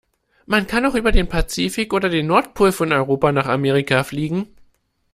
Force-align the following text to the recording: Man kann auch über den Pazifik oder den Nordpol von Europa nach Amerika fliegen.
Man 0.47 0.65
kann 0.65 0.87
auch 0.87 0.95
über 0.95 1.11
den 1.11 1.29
Pazifik 1.29 1.93
oder 1.93 2.09
den 2.09 2.25
Nordpol 2.25 2.71
von 2.71 2.91
Europa 2.91 3.31
nach 3.31 3.45
Amerika 3.45 4.03
fliegen. 4.03 4.47